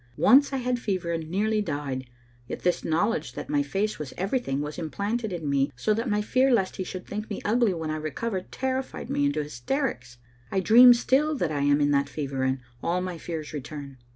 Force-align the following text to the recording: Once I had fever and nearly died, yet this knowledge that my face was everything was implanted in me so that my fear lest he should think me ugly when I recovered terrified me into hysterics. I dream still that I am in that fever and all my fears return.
Once 0.17 0.51
I 0.51 0.57
had 0.57 0.79
fever 0.79 1.11
and 1.11 1.29
nearly 1.29 1.61
died, 1.61 2.09
yet 2.47 2.61
this 2.63 2.83
knowledge 2.83 3.33
that 3.33 3.51
my 3.51 3.61
face 3.61 3.99
was 3.99 4.15
everything 4.17 4.59
was 4.59 4.79
implanted 4.79 5.31
in 5.31 5.47
me 5.47 5.71
so 5.75 5.93
that 5.93 6.09
my 6.09 6.23
fear 6.23 6.49
lest 6.51 6.77
he 6.77 6.83
should 6.83 7.05
think 7.05 7.29
me 7.29 7.39
ugly 7.45 7.71
when 7.75 7.91
I 7.91 7.97
recovered 7.97 8.51
terrified 8.51 9.11
me 9.11 9.25
into 9.25 9.43
hysterics. 9.43 10.17
I 10.51 10.59
dream 10.59 10.95
still 10.95 11.35
that 11.35 11.51
I 11.51 11.59
am 11.61 11.79
in 11.79 11.91
that 11.91 12.09
fever 12.09 12.41
and 12.41 12.61
all 12.81 13.01
my 13.01 13.19
fears 13.19 13.53
return. 13.53 13.97